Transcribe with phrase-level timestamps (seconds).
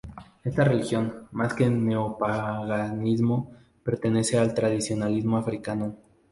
[0.43, 3.51] Esta religión, más que al neopaganismo,
[3.83, 5.95] pertenece al tradicionalismo africano.